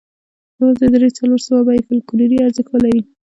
یوازې 0.59 0.87
درې 0.93 1.09
څلور 1.17 1.39
سوه 1.47 1.59
به 1.65 1.71
یې 1.77 1.81
فوکلوري 1.87 2.37
ارزښت 2.41 2.69
ولري. 2.73 3.01